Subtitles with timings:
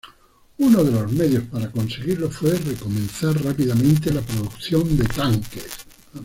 [0.57, 5.85] Uno de los medios para conseguirlo fue recomenzar rápidamente la producción de tanques.